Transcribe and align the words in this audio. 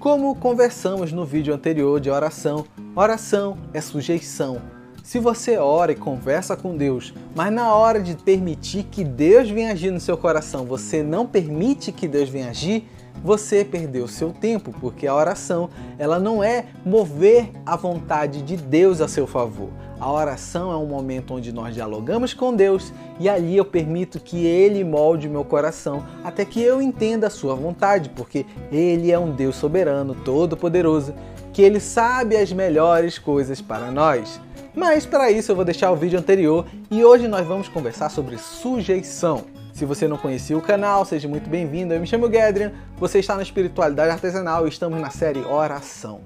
Como 0.00 0.34
conversamos 0.34 1.12
no 1.12 1.26
vídeo 1.26 1.52
anterior 1.52 2.00
de 2.00 2.08
oração, 2.08 2.64
oração 2.96 3.58
é 3.74 3.82
sujeição. 3.82 4.62
Se 5.04 5.18
você 5.18 5.58
ora 5.58 5.92
e 5.92 5.94
conversa 5.94 6.56
com 6.56 6.74
Deus, 6.74 7.12
mas 7.36 7.52
na 7.52 7.74
hora 7.74 8.00
de 8.00 8.16
permitir 8.16 8.84
que 8.84 9.04
Deus 9.04 9.50
venha 9.50 9.72
agir 9.72 9.90
no 9.90 10.00
seu 10.00 10.16
coração, 10.16 10.64
você 10.64 11.02
não 11.02 11.26
permite 11.26 11.92
que 11.92 12.08
Deus 12.08 12.30
venha 12.30 12.48
agir, 12.48 12.88
você 13.22 13.64
perdeu 13.64 14.08
seu 14.08 14.32
tempo, 14.32 14.72
porque 14.80 15.06
a 15.06 15.14
oração, 15.14 15.68
ela 15.98 16.18
não 16.18 16.42
é 16.42 16.66
mover 16.84 17.50
a 17.64 17.76
vontade 17.76 18.42
de 18.42 18.56
Deus 18.56 19.00
a 19.00 19.08
seu 19.08 19.26
favor. 19.26 19.68
A 20.00 20.10
oração 20.10 20.72
é 20.72 20.76
um 20.76 20.86
momento 20.86 21.34
onde 21.34 21.52
nós 21.52 21.74
dialogamos 21.74 22.32
com 22.32 22.54
Deus 22.54 22.90
e 23.18 23.28
ali 23.28 23.58
eu 23.58 23.66
permito 23.66 24.18
que 24.18 24.46
Ele 24.46 24.82
molde 24.82 25.28
meu 25.28 25.44
coração 25.44 26.02
até 26.24 26.42
que 26.42 26.62
eu 26.62 26.80
entenda 26.80 27.26
a 27.26 27.30
sua 27.30 27.54
vontade, 27.54 28.08
porque 28.08 28.46
Ele 28.72 29.12
é 29.12 29.18
um 29.18 29.30
Deus 29.30 29.56
soberano, 29.56 30.14
todo-poderoso, 30.14 31.12
que 31.52 31.60
Ele 31.60 31.78
sabe 31.78 32.36
as 32.36 32.50
melhores 32.50 33.18
coisas 33.18 33.60
para 33.60 33.90
nós. 33.90 34.40
Mas 34.74 35.04
para 35.04 35.30
isso 35.30 35.52
eu 35.52 35.56
vou 35.56 35.64
deixar 35.66 35.90
o 35.90 35.96
vídeo 35.96 36.18
anterior 36.18 36.64
e 36.90 37.04
hoje 37.04 37.28
nós 37.28 37.46
vamos 37.46 37.68
conversar 37.68 38.08
sobre 38.08 38.38
sujeição. 38.38 39.59
Se 39.80 39.86
você 39.86 40.06
não 40.06 40.18
conhecia 40.18 40.58
o 40.58 40.60
canal, 40.60 41.06
seja 41.06 41.26
muito 41.26 41.48
bem-vindo. 41.48 41.94
Eu 41.94 42.00
me 42.00 42.06
chamo 42.06 42.30
Gedrian, 42.30 42.70
você 42.98 43.18
está 43.18 43.34
na 43.34 43.42
Espiritualidade 43.42 44.10
Artesanal 44.10 44.66
e 44.66 44.68
estamos 44.68 45.00
na 45.00 45.08
série 45.08 45.40
Oração. 45.40 46.20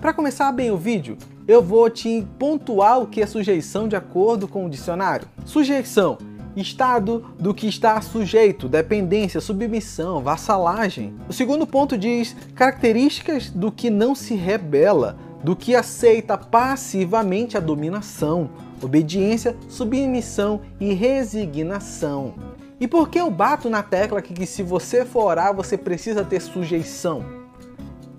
Para 0.00 0.14
começar 0.14 0.50
bem 0.52 0.70
o 0.70 0.78
vídeo, 0.78 1.18
eu 1.46 1.60
vou 1.60 1.90
te 1.90 2.26
pontuar 2.38 3.00
o 3.02 3.06
que 3.06 3.20
é 3.20 3.26
sujeição 3.26 3.86
de 3.86 3.94
acordo 3.94 4.48
com 4.48 4.64
o 4.64 4.70
dicionário. 4.70 5.28
Sujeição 5.44 6.16
estado 6.56 7.24
do 7.38 7.54
que 7.54 7.66
está 7.66 8.00
sujeito, 8.00 8.68
dependência, 8.68 9.40
submissão, 9.40 10.22
vassalagem. 10.22 11.14
O 11.28 11.32
segundo 11.32 11.66
ponto 11.66 11.96
diz 11.96 12.36
características 12.54 13.50
do 13.50 13.72
que 13.72 13.90
não 13.90 14.14
se 14.14 14.34
rebela, 14.34 15.16
do 15.42 15.56
que 15.56 15.74
aceita 15.74 16.36
passivamente 16.38 17.56
a 17.56 17.60
dominação, 17.60 18.50
obediência, 18.82 19.56
submissão 19.68 20.60
e 20.78 20.92
resignação. 20.92 22.34
E 22.78 22.88
por 22.88 23.08
que 23.08 23.20
eu 23.20 23.30
bato 23.30 23.70
na 23.70 23.82
tecla 23.82 24.20
que, 24.20 24.34
que 24.34 24.46
se 24.46 24.62
você 24.62 25.04
for 25.04 25.24
orar, 25.24 25.54
você 25.54 25.78
precisa 25.78 26.24
ter 26.24 26.40
sujeição? 26.40 27.42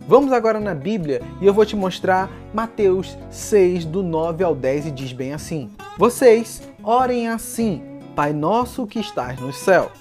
Vamos 0.08 0.34
agora 0.34 0.60
na 0.60 0.76
Bíblia 0.76 1.22
e 1.42 1.46
eu 1.46 1.54
vou 1.54 1.66
te 1.66 1.78
mostrar 1.78 2.30
Mateus 2.54 3.18
6, 3.32 3.86
do 3.86 4.04
9 4.04 4.44
ao 4.44 4.54
10, 4.54 4.88
e 4.88 4.92
diz 4.92 5.14
bem 5.14 5.34
assim: 5.34 5.70
Vocês 5.98 6.62
orem 6.84 7.30
assim 7.30 7.82
Pai 8.16 8.32
nosso 8.32 8.86
que 8.86 9.00
estás 9.00 9.40
no 9.40 9.52
céu, 9.52 9.92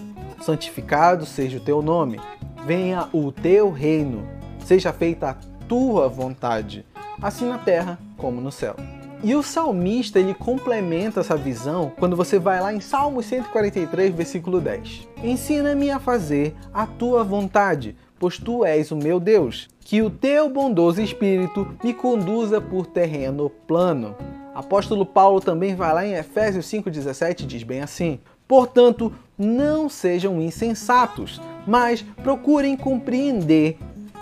santificado 0.43 1.25
seja 1.25 1.57
o 1.57 1.61
teu 1.61 1.81
nome, 1.81 2.21
venha 2.67 3.09
o 3.11 3.33
teu 3.33 3.71
reino, 3.71 4.29
seja 4.67 4.93
feita 4.93 5.31
a 5.31 5.37
tua 5.67 6.11
vontade, 6.11 6.85
assim 7.23 7.49
na 7.49 7.57
terra 7.57 7.99
como 8.19 8.39
no 8.39 8.53
céu. 8.53 8.77
E 9.25 9.35
o 9.35 9.43
salmista 9.43 10.19
ele 10.19 10.35
complementa 10.35 11.21
essa 11.21 11.37
visão 11.37 11.91
quando 11.97 12.15
você 12.15 12.39
vai 12.39 12.61
lá 12.61 12.75
em 12.75 12.81
Salmo 12.81 13.23
143, 13.23 14.15
versículo 14.15 14.61
10. 14.61 15.09
Ensina-me 15.23 15.91
a 15.91 15.99
fazer 15.99 16.55
a 16.75 16.87
tua 16.87 17.25
vontade, 17.25 17.97
pois 18.19 18.37
tu 18.37 18.63
és 18.63 18.91
o 18.91 18.97
meu 18.97 19.19
Deus. 19.19 19.71
Que 19.81 20.03
o 20.03 20.11
teu 20.11 20.51
bondoso 20.51 21.01
espírito 21.01 21.67
me 21.83 21.95
conduza 21.95 22.61
por 22.61 22.85
terreno 22.85 23.49
plano. 23.49 24.15
Apóstolo 24.55 25.07
Paulo 25.07 25.41
também 25.41 25.75
vai 25.75 25.93
lá 25.95 26.07
em 26.07 26.15
Efésios 26.15 26.67
5,17 26.67 27.47
diz 27.47 27.63
bem 27.63 27.81
assim: 27.81 28.21
Portanto, 28.47 29.13
não 29.39 29.89
sejam 29.89 30.41
insensatos, 30.41 31.41
mas 31.67 32.03
procurem 32.23 32.77
compreender 32.77 33.79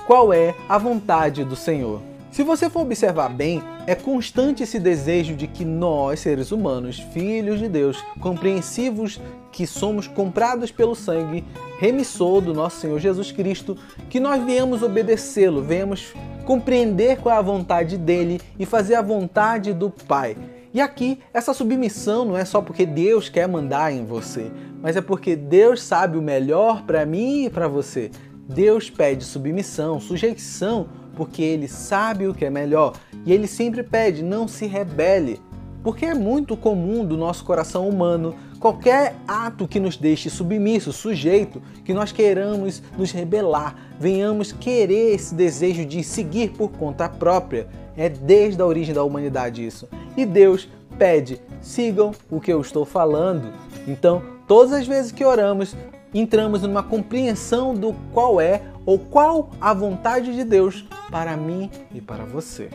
qual 0.07 0.33
é 0.33 0.55
a 0.69 0.79
vontade 0.79 1.45
do 1.45 1.57
Senhor. 1.57 2.01
Se 2.31 2.45
você 2.45 2.71
for 2.71 2.83
observar 2.83 3.29
bem, 3.29 3.61
é 3.89 3.95
constante 3.97 4.63
esse 4.63 4.79
desejo 4.79 5.35
de 5.35 5.49
que 5.49 5.65
nós, 5.65 6.21
seres 6.21 6.53
humanos, 6.53 7.01
filhos 7.13 7.59
de 7.59 7.69
Deus, 7.69 8.05
compreensivos 8.21 9.21
que 9.51 9.67
somos 9.67 10.07
comprados 10.07 10.71
pelo 10.71 10.95
sangue 10.95 11.45
remissor 11.81 12.41
do 12.41 12.55
nosso 12.55 12.79
Senhor 12.79 13.01
Jesus 13.01 13.33
Cristo, 13.33 13.77
que 14.09 14.21
nós 14.21 14.45
viemos 14.45 14.81
obedecê-lo, 14.81 15.61
venhamos 15.61 16.15
compreender 16.51 17.19
qual 17.19 17.33
é 17.33 17.39
a 17.39 17.43
vontade 17.43 17.97
dele 17.97 18.41
e 18.59 18.67
fazer 18.67 18.97
a 18.97 19.03
vontade 19.03 19.73
do 19.73 19.89
Pai. 19.89 20.37
E 20.75 20.81
aqui, 20.81 21.21
essa 21.33 21.55
submissão 21.55 22.25
não 22.25 22.37
é 22.37 22.45
só 22.45 22.61
porque 22.61 22.85
Deus 22.85 23.29
quer 23.29 23.47
mandar 23.47 23.93
em 23.93 24.05
você, 24.05 24.51
mas 24.83 24.97
é 24.97 25.01
porque 25.01 25.37
Deus 25.37 25.81
sabe 25.81 26.19
o 26.19 26.23
melhor 26.23 26.83
para 26.83 27.07
mim 27.07 27.45
e 27.45 27.51
para 27.51 27.69
você. 27.69 28.11
Deus 28.49 28.91
pede 28.91 29.23
submissão, 29.23 30.01
sujeição 30.01 30.89
porque 31.15 31.41
ele 31.41 31.69
sabe 31.69 32.27
o 32.27 32.35
que 32.35 32.45
é 32.45 32.51
melhor 32.51 32.95
e 33.25 33.33
ele 33.33 33.47
sempre 33.47 33.85
pede: 33.85 34.21
não 34.21 34.49
se 34.49 34.67
rebele. 34.67 35.41
Porque 35.83 36.05
é 36.05 36.15
muito 36.15 36.57
comum 36.57 37.05
do 37.05 37.17
nosso 37.17 37.45
coração 37.45 37.89
humano 37.89 38.35
qualquer 38.61 39.17
ato 39.27 39.67
que 39.67 39.81
nos 39.81 39.97
deixe 39.97 40.29
submisso, 40.29 40.93
sujeito, 40.93 41.63
que 41.85 41.95
nós 41.95 42.13
queiramos 42.13 42.83
nos 42.97 43.11
rebelar, 43.11 43.75
venhamos 43.99 44.53
querer 44.53 45.15
esse 45.15 45.35
desejo 45.35 45.87
de 45.87 46.05
seguir 46.05 46.51
por 46.51 46.71
conta 46.71 47.09
própria. 47.09 47.67
É 47.97 48.09
desde 48.09 48.61
a 48.61 48.67
origem 48.67 48.95
da 48.95 49.03
humanidade 49.03 49.67
isso. 49.67 49.89
E 50.17 50.27
Deus 50.27 50.69
pede: 50.99 51.41
sigam 51.61 52.13
o 52.31 52.41
que 52.41 52.53
eu 52.53 52.61
estou 52.61 52.85
falando. 52.85 53.53
Então, 53.89 54.23
todas 54.47 54.73
as 54.73 54.87
vezes 54.87 55.11
que 55.11 55.25
oramos, 55.25 55.75
entramos 56.13 56.63
numa 56.63 56.83
compreensão 56.83 57.75
do 57.75 57.95
qual 58.13 58.41
é 58.41 58.63
ou 58.85 58.99
qual 58.99 59.51
a 59.61 59.73
vontade 59.73 60.35
de 60.35 60.45
Deus 60.45 60.85
para 61.11 61.37
mim 61.37 61.71
e 61.95 62.01
para 62.01 62.25
você. 62.25 62.69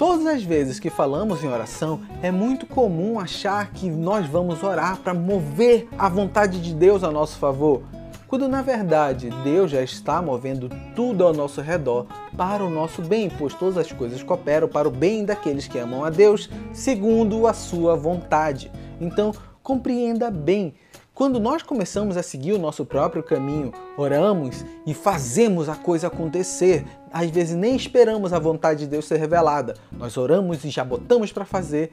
Todas 0.00 0.26
as 0.26 0.42
vezes 0.42 0.80
que 0.80 0.88
falamos 0.88 1.44
em 1.44 1.48
oração, 1.48 2.00
é 2.22 2.30
muito 2.30 2.64
comum 2.64 3.20
achar 3.20 3.70
que 3.70 3.90
nós 3.90 4.26
vamos 4.26 4.62
orar 4.62 4.96
para 4.96 5.12
mover 5.12 5.88
a 5.98 6.08
vontade 6.08 6.58
de 6.58 6.72
Deus 6.72 7.04
a 7.04 7.10
nosso 7.10 7.36
favor, 7.36 7.82
quando 8.26 8.48
na 8.48 8.62
verdade 8.62 9.28
Deus 9.44 9.70
já 9.70 9.82
está 9.82 10.22
movendo 10.22 10.70
tudo 10.96 11.22
ao 11.22 11.34
nosso 11.34 11.60
redor 11.60 12.06
para 12.34 12.64
o 12.64 12.70
nosso 12.70 13.02
bem, 13.02 13.28
pois 13.28 13.52
todas 13.52 13.76
as 13.76 13.92
coisas 13.92 14.22
cooperam 14.22 14.68
para 14.68 14.88
o 14.88 14.90
bem 14.90 15.22
daqueles 15.22 15.68
que 15.68 15.78
amam 15.78 16.02
a 16.02 16.08
Deus, 16.08 16.48
segundo 16.72 17.46
a 17.46 17.52
sua 17.52 17.94
vontade. 17.94 18.72
Então, 18.98 19.34
compreenda 19.62 20.30
bem 20.30 20.74
quando 21.20 21.38
nós 21.38 21.62
começamos 21.62 22.16
a 22.16 22.22
seguir 22.22 22.54
o 22.54 22.58
nosso 22.58 22.82
próprio 22.86 23.22
caminho, 23.22 23.74
oramos 23.94 24.64
e 24.86 24.94
fazemos 24.94 25.68
a 25.68 25.76
coisa 25.76 26.06
acontecer, 26.06 26.86
às 27.12 27.30
vezes 27.30 27.56
nem 27.56 27.76
esperamos 27.76 28.32
a 28.32 28.38
vontade 28.38 28.80
de 28.80 28.86
Deus 28.86 29.06
ser 29.06 29.18
revelada, 29.18 29.74
nós 29.92 30.16
oramos 30.16 30.64
e 30.64 30.70
já 30.70 30.84
botamos 30.84 31.32
para 31.32 31.44
fazer, 31.44 31.92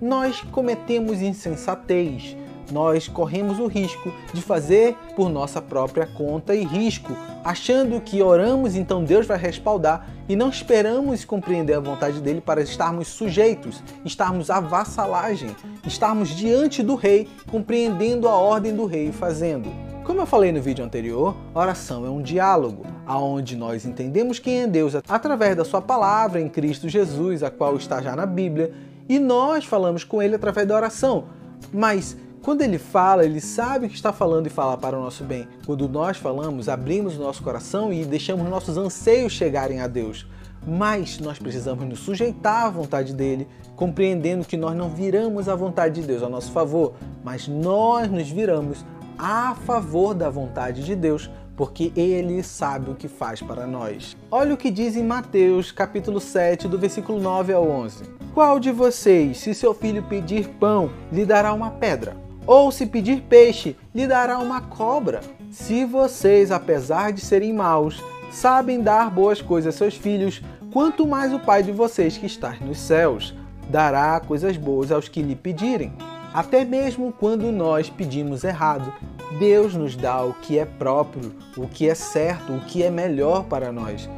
nós 0.00 0.40
cometemos 0.52 1.20
insensatez, 1.20 2.36
nós 2.72 3.06
corremos 3.08 3.58
o 3.58 3.66
risco 3.66 4.12
de 4.32 4.40
fazer 4.40 4.96
por 5.14 5.28
nossa 5.28 5.60
própria 5.60 6.06
conta 6.06 6.54
e 6.54 6.64
risco, 6.64 7.12
achando 7.44 8.00
que 8.00 8.22
oramos, 8.22 8.74
então 8.74 9.04
Deus 9.04 9.26
vai 9.26 9.36
respaldar 9.36 10.08
e 10.28 10.34
não 10.34 10.48
esperamos 10.48 11.24
compreender 11.24 11.74
a 11.74 11.80
vontade 11.80 12.20
dele 12.20 12.40
para 12.40 12.62
estarmos 12.62 13.08
sujeitos, 13.08 13.82
estarmos 14.04 14.50
à 14.50 14.60
vassalagem, 14.60 15.54
estarmos 15.86 16.30
diante 16.30 16.82
do 16.82 16.94
rei, 16.94 17.28
compreendendo 17.50 18.28
a 18.28 18.34
ordem 18.34 18.74
do 18.74 18.86
rei 18.86 19.08
e 19.08 19.12
fazendo. 19.12 19.93
Como 20.04 20.20
eu 20.20 20.26
falei 20.26 20.52
no 20.52 20.60
vídeo 20.60 20.84
anterior, 20.84 21.34
oração 21.54 22.04
é 22.04 22.10
um 22.10 22.20
diálogo, 22.20 22.84
aonde 23.06 23.56
nós 23.56 23.86
entendemos 23.86 24.38
quem 24.38 24.60
é 24.60 24.66
Deus 24.66 24.94
através 24.94 25.56
da 25.56 25.64
sua 25.64 25.80
palavra 25.80 26.38
em 26.38 26.46
Cristo 26.46 26.90
Jesus, 26.90 27.42
a 27.42 27.50
qual 27.50 27.74
está 27.76 28.02
já 28.02 28.14
na 28.14 28.26
Bíblia, 28.26 28.70
e 29.08 29.18
nós 29.18 29.64
falamos 29.64 30.04
com 30.04 30.22
ele 30.22 30.34
através 30.34 30.68
da 30.68 30.76
oração. 30.76 31.24
Mas 31.72 32.18
quando 32.42 32.60
ele 32.60 32.76
fala, 32.76 33.24
ele 33.24 33.40
sabe 33.40 33.88
que 33.88 33.94
está 33.94 34.12
falando 34.12 34.46
e 34.46 34.50
fala 34.50 34.76
para 34.76 34.98
o 34.98 35.00
nosso 35.00 35.24
bem. 35.24 35.48
Quando 35.64 35.88
nós 35.88 36.18
falamos, 36.18 36.68
abrimos 36.68 37.16
o 37.16 37.20
nosso 37.20 37.42
coração 37.42 37.90
e 37.90 38.04
deixamos 38.04 38.46
nossos 38.46 38.76
anseios 38.76 39.32
chegarem 39.32 39.80
a 39.80 39.86
Deus. 39.86 40.26
Mas 40.66 41.18
nós 41.18 41.38
precisamos 41.38 41.82
nos 41.86 42.00
sujeitar 42.00 42.66
à 42.66 42.70
vontade 42.70 43.14
dele, 43.14 43.48
compreendendo 43.74 44.44
que 44.44 44.56
nós 44.56 44.76
não 44.76 44.90
viramos 44.90 45.48
a 45.48 45.54
vontade 45.54 46.02
de 46.02 46.06
Deus 46.06 46.22
a 46.22 46.28
nosso 46.28 46.52
favor, 46.52 46.94
mas 47.22 47.48
nós 47.48 48.10
nos 48.10 48.30
viramos 48.30 48.84
a 49.18 49.54
favor 49.54 50.14
da 50.14 50.30
vontade 50.30 50.84
de 50.84 50.94
Deus, 50.94 51.30
porque 51.56 51.92
ele 51.96 52.42
sabe 52.42 52.90
o 52.90 52.94
que 52.94 53.08
faz 53.08 53.40
para 53.40 53.66
nós. 53.66 54.16
Olha 54.30 54.54
o 54.54 54.56
que 54.56 54.70
diz 54.70 54.96
em 54.96 55.04
Mateus, 55.04 55.70
capítulo 55.70 56.20
7, 56.20 56.66
do 56.66 56.78
versículo 56.78 57.20
9 57.20 57.52
ao 57.52 57.68
11. 57.68 58.04
Qual 58.32 58.58
de 58.58 58.72
vocês, 58.72 59.38
se 59.38 59.54
seu 59.54 59.72
filho 59.72 60.02
pedir 60.02 60.48
pão, 60.48 60.90
lhe 61.12 61.24
dará 61.24 61.52
uma 61.52 61.70
pedra? 61.70 62.16
Ou 62.46 62.70
se 62.72 62.86
pedir 62.86 63.22
peixe, 63.22 63.76
lhe 63.94 64.06
dará 64.06 64.38
uma 64.38 64.60
cobra. 64.60 65.20
Se 65.50 65.84
vocês, 65.84 66.50
apesar 66.50 67.12
de 67.12 67.20
serem 67.20 67.52
maus, 67.52 68.02
sabem 68.30 68.80
dar 68.80 69.10
boas 69.10 69.40
coisas 69.40 69.74
a 69.74 69.78
seus 69.78 69.94
filhos, 69.94 70.42
quanto 70.72 71.06
mais 71.06 71.32
o 71.32 71.38
Pai 71.38 71.62
de 71.62 71.70
vocês 71.70 72.18
que 72.18 72.26
está 72.26 72.54
nos 72.60 72.78
céus 72.78 73.34
dará 73.70 74.20
coisas 74.20 74.56
boas 74.56 74.92
aos 74.92 75.08
que 75.08 75.22
lhe 75.22 75.34
pedirem. 75.34 75.92
Até 76.34 76.64
mesmo 76.64 77.12
quando 77.12 77.52
nós 77.52 77.88
pedimos 77.88 78.42
errado, 78.42 78.92
Deus 79.38 79.72
nos 79.76 79.94
dá 79.94 80.24
o 80.24 80.34
que 80.34 80.58
é 80.58 80.64
próprio, 80.64 81.32
o 81.56 81.68
que 81.68 81.88
é 81.88 81.94
certo, 81.94 82.52
o 82.52 82.60
que 82.62 82.82
é 82.82 82.90
melhor 82.90 83.44
para 83.44 83.70
nós. 83.70 84.10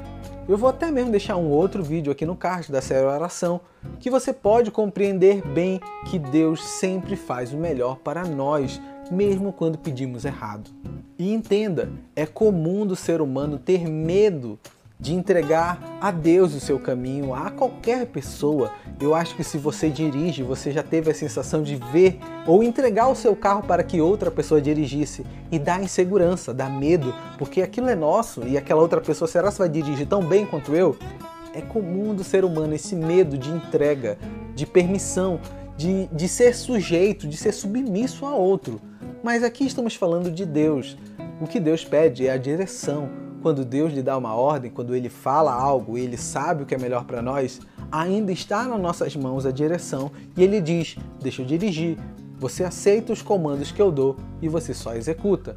Eu 0.49 0.57
vou 0.57 0.71
até 0.71 0.91
mesmo 0.91 1.11
deixar 1.11 1.37
um 1.37 1.51
outro 1.51 1.83
vídeo 1.83 2.11
aqui 2.11 2.25
no 2.25 2.35
card 2.35 2.73
da 2.73 2.81
série 2.81 3.05
Oração, 3.05 3.61
que 4.01 4.09
você 4.09 4.33
pode 4.33 4.71
compreender 4.71 5.47
bem 5.47 5.79
que 6.07 6.19
Deus 6.19 6.65
sempre 6.65 7.17
faz 7.17 7.53
o 7.53 7.59
melhor 7.59 7.97
para 7.97 8.25
nós, 8.25 8.81
mesmo 9.11 9.53
quando 9.53 9.77
pedimos 9.77 10.25
errado. 10.25 10.71
E 11.19 11.35
entenda, 11.35 11.91
é 12.15 12.25
comum 12.25 12.87
do 12.87 12.97
ser 12.97 13.21
humano 13.21 13.59
ter 13.59 13.87
medo 13.87 14.59
de 14.99 15.15
entregar 15.15 15.99
a 16.01 16.11
Deus 16.11 16.55
o 16.55 16.61
seu 16.61 16.79
caminho, 16.79 17.35
a 17.35 17.51
qualquer 17.51 18.07
pessoa. 18.07 18.73
Eu 19.01 19.15
acho 19.15 19.37
que 19.37 19.45
se 19.45 19.59
você 19.59 19.91
dirige, 19.91 20.43
você 20.43 20.73
já 20.73 20.83
teve 20.83 21.11
a 21.11 21.15
sensação 21.15 21.63
de 21.63 21.77
ver 21.77 22.19
ou 22.47 22.63
entregar 22.63 23.09
o 23.09 23.15
seu 23.15 23.37
carro 23.37 23.63
para 23.63 23.83
que 23.83 24.01
outra 24.01 24.31
pessoa 24.31 24.61
dirigisse 24.61 25.25
e 25.53 25.59
dá 25.59 25.81
insegurança, 25.81 26.55
dá 26.55 26.69
medo, 26.69 27.15
porque 27.39 27.61
aquilo 27.61 27.89
é 27.89 27.95
nosso 27.95 28.47
e 28.47 28.57
aquela 28.57 28.81
outra 28.81 29.01
pessoa, 29.01 29.29
será 29.29 29.53
que 29.53 29.59
vai 29.59 29.69
dirigir 29.69 30.07
tão 30.07 30.23
bem 30.25 30.47
quanto 30.47 30.75
eu? 30.75 30.97
É 31.53 31.61
comum 31.61 32.15
do 32.15 32.25
ser 32.25 32.45
humano 32.45 32.75
esse 32.75 32.95
medo 32.95 33.37
de 33.37 33.51
entrega, 33.51 34.19
de 34.55 34.67
permissão, 34.67 35.41
de, 35.77 36.07
de 36.07 36.29
ser 36.29 36.55
sujeito, 36.55 37.29
de 37.29 37.37
ser 37.37 37.53
submisso 37.53 38.25
a 38.25 38.35
outro. 38.35 38.81
Mas 39.23 39.43
aqui 39.43 39.67
estamos 39.67 39.95
falando 39.95 40.31
de 40.31 40.47
Deus. 40.47 40.97
O 41.41 41.47
que 41.47 41.61
Deus 41.61 41.85
pede 41.85 42.27
é 42.27 42.33
a 42.33 42.37
direção, 42.39 43.11
quando 43.43 43.65
Deus 43.65 43.93
lhe 43.93 44.03
dá 44.03 44.17
uma 44.17 44.35
ordem, 44.35 44.71
quando 44.71 44.95
ele 44.95 45.09
fala 45.09 45.53
algo, 45.53 45.97
ele 45.97 46.17
sabe 46.17 46.63
o 46.63 46.67
que 46.67 46.75
é 46.75 46.79
melhor 46.79 47.05
para 47.05 47.23
nós, 47.23 47.61
ainda 47.91 48.33
está 48.33 48.65
nas 48.65 48.81
nossas 48.81 49.15
mãos 49.17 49.47
a 49.47 49.51
direção 49.51 50.11
e 50.37 50.43
ele 50.43 50.61
diz: 50.61 50.97
Deixa 51.21 51.43
eu 51.43 51.47
dirigir. 51.47 51.99
Você 52.39 52.65
aceita 52.65 53.13
os 53.13 53.23
comandos 53.23 53.73
que 53.73 53.81
eu 53.81 53.91
dou 53.91 54.17
e 54.43 54.49
você 54.49 54.75
só 54.75 54.95
executa. 54.95 55.57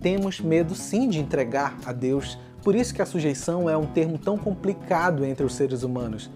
Temos 0.00 0.40
medo 0.40 0.74
sim 0.74 1.08
de 1.08 1.20
entregar 1.20 1.76
a 1.84 1.92
Deus, 1.92 2.38
por 2.62 2.74
isso 2.74 2.94
que 2.94 3.02
a 3.02 3.06
sujeição 3.06 3.70
é 3.70 3.76
um 3.76 3.86
termo 3.86 4.18
tão 4.18 4.36
complicado 4.36 5.24
entre 5.24 5.44
os 5.44 5.54
seres 5.54 5.82
humanos. 5.82 6.30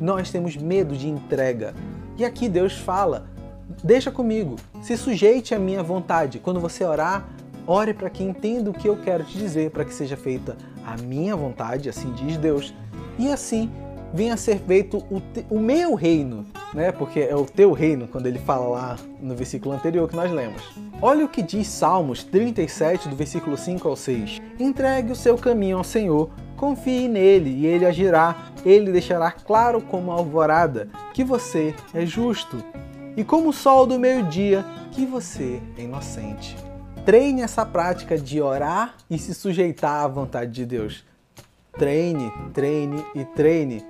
Nós 0.00 0.30
temos 0.30 0.56
medo 0.56 0.96
de 0.96 1.08
entrega. 1.08 1.74
E 2.16 2.24
aqui 2.24 2.48
Deus 2.48 2.74
fala: 2.74 3.26
Deixa 3.82 4.10
comigo, 4.10 4.56
se 4.82 4.96
sujeite 4.96 5.54
à 5.54 5.58
minha 5.58 5.82
vontade. 5.82 6.38
Quando 6.38 6.60
você 6.60 6.84
orar, 6.84 7.28
Ore 7.66 7.94
para 7.94 8.10
que 8.10 8.22
entenda 8.22 8.70
o 8.70 8.74
que 8.74 8.88
eu 8.88 8.96
quero 8.96 9.24
te 9.24 9.38
dizer, 9.38 9.70
para 9.70 9.84
que 9.84 9.94
seja 9.94 10.16
feita 10.16 10.56
a 10.84 10.96
minha 11.02 11.34
vontade, 11.34 11.88
assim 11.88 12.12
diz 12.12 12.36
Deus, 12.36 12.74
e 13.18 13.32
assim 13.32 13.70
venha 14.12 14.34
a 14.34 14.36
ser 14.36 14.58
feito 14.60 14.98
o, 15.10 15.20
te, 15.20 15.44
o 15.50 15.58
meu 15.58 15.94
reino, 15.94 16.46
né? 16.72 16.92
Porque 16.92 17.20
é 17.20 17.34
o 17.34 17.44
teu 17.44 17.72
reino, 17.72 18.06
quando 18.06 18.26
ele 18.26 18.38
fala 18.38 18.68
lá 18.68 18.96
no 19.20 19.34
versículo 19.34 19.74
anterior 19.74 20.08
que 20.08 20.14
nós 20.14 20.30
lemos. 20.30 20.62
Olha 21.02 21.24
o 21.24 21.28
que 21.28 21.42
diz 21.42 21.66
Salmos 21.66 22.22
37, 22.22 23.08
do 23.08 23.16
versículo 23.16 23.56
5 23.56 23.88
ao 23.88 23.96
6. 23.96 24.40
Entregue 24.60 25.10
o 25.10 25.16
seu 25.16 25.36
caminho 25.36 25.78
ao 25.78 25.84
Senhor, 25.84 26.30
confie 26.56 27.08
nele 27.08 27.50
e 27.50 27.66
ele 27.66 27.84
agirá. 27.84 28.52
Ele 28.64 28.92
deixará 28.92 29.32
claro 29.32 29.80
como 29.82 30.12
a 30.12 30.14
alvorada 30.14 30.88
que 31.12 31.24
você 31.24 31.74
é 31.92 32.06
justo, 32.06 32.62
e 33.16 33.24
como 33.24 33.48
o 33.48 33.52
sol 33.52 33.86
do 33.86 33.98
meio-dia 33.98 34.64
que 34.92 35.04
você 35.04 35.60
é 35.76 35.82
inocente. 35.82 36.56
Treine 37.04 37.42
essa 37.42 37.66
prática 37.66 38.16
de 38.16 38.40
orar 38.40 38.96
e 39.10 39.18
se 39.18 39.34
sujeitar 39.34 40.04
à 40.04 40.08
vontade 40.08 40.52
de 40.52 40.64
Deus. 40.64 41.04
Treine, 41.78 42.32
treine 42.54 43.04
e 43.14 43.26
treine. 43.26 43.84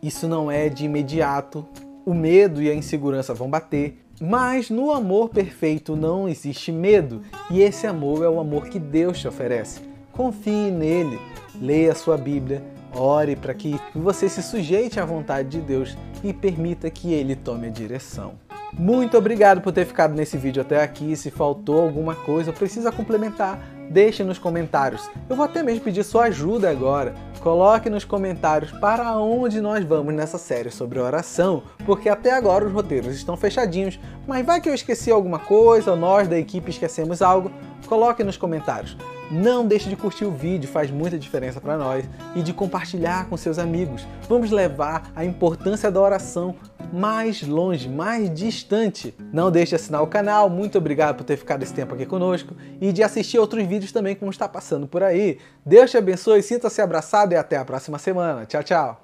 Isso 0.00 0.28
não 0.28 0.48
é 0.48 0.68
de 0.68 0.84
imediato. 0.84 1.66
O 2.06 2.14
medo 2.14 2.62
e 2.62 2.70
a 2.70 2.74
insegurança 2.74 3.34
vão 3.34 3.50
bater, 3.50 4.00
mas 4.20 4.70
no 4.70 4.92
amor 4.92 5.30
perfeito 5.30 5.96
não 5.96 6.28
existe 6.28 6.70
medo, 6.70 7.22
e 7.50 7.60
esse 7.60 7.84
amor 7.84 8.24
é 8.24 8.28
o 8.28 8.38
amor 8.38 8.68
que 8.68 8.78
Deus 8.78 9.18
te 9.18 9.26
oferece. 9.26 9.80
Confie 10.12 10.70
nele, 10.70 11.18
leia 11.60 11.90
a 11.90 11.96
sua 11.96 12.16
Bíblia, 12.16 12.62
ore 12.94 13.34
para 13.34 13.54
que 13.54 13.74
você 13.92 14.28
se 14.28 14.42
sujeite 14.42 15.00
à 15.00 15.04
vontade 15.04 15.48
de 15.48 15.60
Deus 15.60 15.96
e 16.22 16.32
permita 16.32 16.88
que 16.90 17.12
ele 17.12 17.34
tome 17.34 17.66
a 17.66 17.70
direção. 17.70 18.34
Muito 18.72 19.18
obrigado 19.18 19.60
por 19.60 19.70
ter 19.70 19.84
ficado 19.84 20.14
nesse 20.14 20.38
vídeo 20.38 20.62
até 20.62 20.82
aqui. 20.82 21.14
Se 21.14 21.30
faltou 21.30 21.80
alguma 21.80 22.14
coisa, 22.14 22.52
precisa 22.52 22.90
complementar, 22.90 23.58
deixe 23.90 24.24
nos 24.24 24.38
comentários. 24.38 25.10
Eu 25.28 25.36
vou 25.36 25.44
até 25.44 25.62
mesmo 25.62 25.84
pedir 25.84 26.02
sua 26.02 26.24
ajuda 26.24 26.70
agora. 26.70 27.14
Coloque 27.40 27.90
nos 27.90 28.04
comentários 28.04 28.72
para 28.72 29.18
onde 29.18 29.60
nós 29.60 29.84
vamos 29.84 30.14
nessa 30.14 30.38
série 30.38 30.70
sobre 30.70 30.98
oração, 30.98 31.62
porque 31.84 32.08
até 32.08 32.32
agora 32.32 32.64
os 32.64 32.72
roteiros 32.72 33.14
estão 33.14 33.36
fechadinhos, 33.36 34.00
mas 34.26 34.46
vai 34.46 34.60
que 34.60 34.68
eu 34.68 34.74
esqueci 34.74 35.10
alguma 35.10 35.38
coisa 35.38 35.90
ou 35.90 35.96
nós 35.96 36.26
da 36.26 36.38
equipe 36.38 36.70
esquecemos 36.70 37.20
algo, 37.20 37.50
coloque 37.86 38.24
nos 38.24 38.38
comentários. 38.38 38.96
Não 39.32 39.66
deixe 39.66 39.88
de 39.88 39.96
curtir 39.96 40.26
o 40.26 40.30
vídeo, 40.30 40.68
faz 40.68 40.90
muita 40.90 41.18
diferença 41.18 41.58
para 41.58 41.78
nós, 41.78 42.04
e 42.36 42.42
de 42.42 42.52
compartilhar 42.52 43.30
com 43.30 43.36
seus 43.36 43.58
amigos. 43.58 44.06
Vamos 44.28 44.50
levar 44.50 45.10
a 45.16 45.24
importância 45.24 45.90
da 45.90 45.98
oração 45.98 46.54
mais 46.92 47.42
longe, 47.42 47.88
mais 47.88 48.32
distante. 48.32 49.14
Não 49.32 49.50
deixe 49.50 49.70
de 49.70 49.76
assinar 49.76 50.02
o 50.02 50.06
canal, 50.06 50.50
muito 50.50 50.76
obrigado 50.76 51.16
por 51.16 51.24
ter 51.24 51.38
ficado 51.38 51.62
esse 51.62 51.72
tempo 51.72 51.94
aqui 51.94 52.04
conosco 52.04 52.54
e 52.78 52.92
de 52.92 53.02
assistir 53.02 53.38
outros 53.38 53.64
vídeos 53.66 53.90
também 53.90 54.14
como 54.14 54.30
está 54.30 54.46
passando 54.46 54.86
por 54.86 55.02
aí. 55.02 55.38
Deus 55.64 55.90
te 55.90 55.96
abençoe, 55.96 56.42
sinta-se 56.42 56.82
abraçado 56.82 57.32
e 57.32 57.36
até 57.36 57.56
a 57.56 57.64
próxima 57.64 57.98
semana. 57.98 58.44
Tchau, 58.44 58.62
tchau! 58.62 59.01